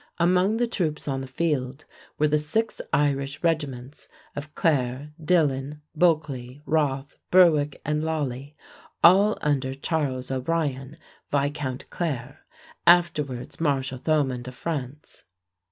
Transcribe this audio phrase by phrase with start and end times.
[0.17, 1.85] Among the troops on the field
[2.17, 8.55] were the six Irish regiments of Clare, Dillon, Bulkeley, Roth, Berwick, and Lally,
[9.03, 10.97] all under Charles O'Brien,
[11.29, 12.47] Viscount Clare,
[12.87, 15.23] afterwards Marshal Thomond of France.